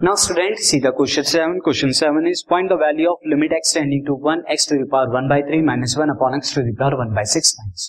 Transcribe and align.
Now 0.00 0.16
student, 0.16 0.58
see 0.58 0.80
the 0.80 0.90
question 0.90 1.22
7. 1.22 1.60
Question 1.60 1.92
7 1.94 2.26
is 2.26 2.44
find 2.48 2.68
the 2.68 2.76
value 2.76 3.10
of 3.10 3.18
limit 3.24 3.52
x 3.52 3.74
tending 3.74 4.04
to 4.06 4.14
1 4.14 4.42
x 4.50 4.66
to 4.66 4.74
the 4.74 4.86
power 4.90 5.08
1 5.08 5.28
by 5.28 5.40
3 5.42 5.62
minus 5.62 5.96
1 5.96 6.10
upon 6.10 6.34
x 6.34 6.52
to 6.54 6.64
the 6.64 6.74
power 6.80 6.98
1 7.04 7.14
by 7.18 7.22
6 7.32 7.52
minus 7.58 7.84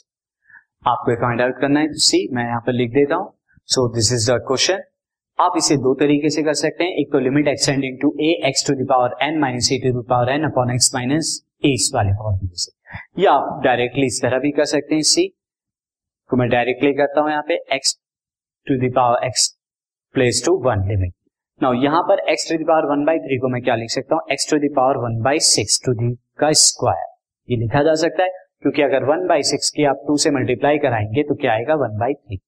आपको 0.92 1.16
find 1.22 1.42
out 1.42 1.60
करना 1.62 1.80
है। 1.80 1.94
See 2.06 2.20
मैं 2.34 2.44
यहाँ 2.44 2.60
पर 2.66 2.74
लिख 2.74 2.92
देता 2.92 3.16
हूँ। 3.16 3.32
So 3.70 3.88
this 3.96 4.12
is 4.14 4.30
the 4.32 4.38
question 4.48 4.84
आप 5.40 5.54
इसे 5.58 5.78
दो 5.88 5.94
तरीके 6.00 6.30
से 6.36 6.44
कर 6.44 6.54
सकते 6.62 6.84
हैं। 6.84 7.02
एक 7.02 7.12
तो 7.14 7.20
limit 7.20 7.48
x 7.48 7.66
tending 7.68 7.98
to 8.02 8.14
a 8.22 8.30
x 8.50 8.68
to 8.68 8.76
the 8.84 8.88
power 8.90 9.18
n 9.28 9.40
minus 9.40 9.72
a 9.72 9.80
to 9.86 9.92
the 10.00 10.06
power 10.10 10.32
n 10.34 10.44
upon 10.52 10.74
x 10.76 10.94
minus 10.96 11.34
a 11.66 11.76
वाले 11.96 12.14
फॉर्मूले 12.22 12.64
से 12.66 13.24
या 13.24 13.32
आप 13.34 13.62
डायरेक्टली 13.64 14.06
इस 14.06 14.22
तरह 14.22 14.40
भी 14.46 14.52
कर 14.62 14.72
सकते 14.76 14.96
हैं। 14.96 15.02
सी 15.12 15.28
तो 16.30 16.38
मैं 16.38 16.50
डायरेक्टली 16.50 16.94
करता 17.04 17.22
हूँ 17.22 17.32
यहाँ 17.32 17.44
पे 17.48 17.62
x 17.76 17.98
to 18.68 18.82
the 18.88 18.94
power 18.96 19.28
x 19.28 19.54
place 20.16 20.44
to 20.46 20.58
one 20.70 20.88
limit 20.90 21.14
now 21.62 21.74
यहाँ 21.74 22.02
पर 22.04 22.20
x 22.32 22.50
to 22.50 22.58
the power 22.60 22.86
one 22.86 23.04
by 23.06 23.20
three 23.20 23.38
को 23.40 23.48
मैं 23.50 23.62
क्या 23.64 23.76
लिख 23.76 23.90
सकता 23.90 24.16
हूँ? 24.16 24.22
x 24.34 24.50
to 24.50 24.58
the power 24.58 24.98
one 24.98 25.22
by 25.24 25.40
six 25.40 25.80
to 25.86 25.94
the 25.94 26.14
का 26.40 26.52
स्क्वायर 26.62 27.06
ये 27.50 27.58
लिखा 27.58 27.84
जा 27.84 27.94
सकता 28.02 28.24
है, 28.24 28.30
क्योंकि 28.62 28.82
अगर 28.82 29.04
वन 29.04 29.26
बाई 29.28 29.44
सिक्स 29.50 29.70
की 29.76 29.86
आप 29.86 30.04
टू 30.08 30.18
से 30.18 30.32
मल्टीप्लाई 30.32 30.78
कराएँगे 30.78 31.24
तो 31.24 31.36
क्या 31.36 31.52
आएगा? 31.54 31.76
One 31.76 31.98
by 32.00 32.14
three 32.14 32.40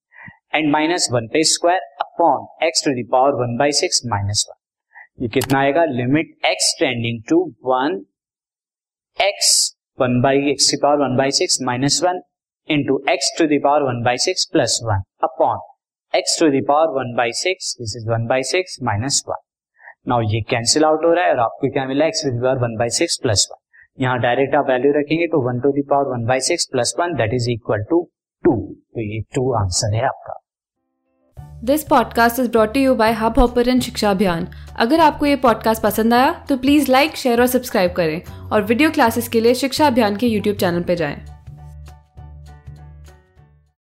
and 0.55 0.71
minus 0.71 1.07
one 1.11 1.27
पे 1.33 1.43
square 1.51 1.79
upon 2.01 2.67
x 2.67 2.85
to 2.85 2.93
the power 2.95 3.39
one 3.41 3.55
by 3.57 3.71
six 3.79 4.01
minus 4.05 4.45
one 4.49 5.23
ये 5.23 5.29
कितना 5.29 5.59
आएगा? 5.59 5.85
Limit 5.85 6.35
x 6.51 6.73
tending 6.79 7.23
to 7.29 7.41
one 7.65 7.99
x 9.19 9.55
one 9.99 10.21
by 10.21 10.49
x 10.51 10.73
power 10.83 11.03
one 11.03 11.17
by 11.17 11.31
six 11.39 11.61
minus 11.61 12.01
one 12.03 12.21
into 12.69 13.03
x 13.09 13.35
to 13.39 13.45
the power 13.47 13.83
one 13.83 14.03
by 14.05 14.17
six 14.27 14.49
plus 14.53 14.79
one 14.83 15.01
upon 15.23 15.67
x 16.15 16.39
to 16.39 16.47
the power 16.49 16.87
one 16.97 17.13
by 17.15 17.31
six 17.31 17.75
this 17.79 17.93
is 17.97 18.09
one 18.09 18.25
by 18.27 18.43
six 18.43 18.77
minus 18.83 19.23
one 19.29 19.35
now 20.07 20.21
ये 20.21 20.41
cancel 20.41 20.85
out 20.85 21.05
हो 21.05 21.13
रहा 21.13 21.25
है 21.25 21.31
और 21.31 21.39
आपको 21.39 21.69
क्या 21.69 21.85
मिला? 21.85 22.05
X 22.05 22.23
to 22.25 22.31
the power 22.31 22.57
one 22.57 22.75
by 22.75 22.89
six 22.89 23.17
plus 23.17 23.47
one 23.51 24.03
यहाँ 24.03 24.19
direct 24.19 24.55
आप 24.55 24.69
वैल्यू 24.69 24.91
रखेंगे 24.91 25.27
तो 25.27 25.41
one 25.47 25.59
to 25.59 25.71
the power 25.71 26.03
one 26.03 26.25
by 26.25 26.39
six 26.39 26.65
plus 26.65 26.95
one 26.99 27.13
that 27.13 27.33
is 27.33 27.49
equal 27.51 27.83
to 27.83 28.01
two 28.43 28.55
तो 28.73 29.01
ये 29.01 29.21
टू 29.35 29.51
आंसर 29.53 29.95
है 29.95 30.05
आपका। 30.05 30.39
This 31.63 31.83
podcast 31.83 32.39
is 32.39 32.51
brought 32.51 32.77
you 32.77 32.95
by 32.95 33.13
Hubhopper 33.39 33.79
Shiksha 33.79 34.11
Abhiyan 34.11 34.47
अगर 34.79 34.99
आपको 34.99 35.25
ये 35.25 35.35
पॉडकास्ट 35.35 35.83
पसंद 35.83 36.13
आया 36.13 36.45
तो 36.49 36.57
प्लीज़ 36.57 36.91
लाइक 36.91 37.15
शेयर 37.15 37.41
और 37.41 37.47
सब्सक्राइब 37.47 37.91
करें 37.91 38.21
और 38.49 38.61
वीडियो 38.61 38.91
क्लासेस 38.91 39.27
के 39.27 39.41
लिए 39.41 39.53
शिक्षा 39.53 39.87
अभियान 39.87 40.15
के 40.15 40.27
यूट्यूब 40.27 40.57
चैनल 40.57 40.83
पर 40.83 40.93
जाएँ। 40.93 41.36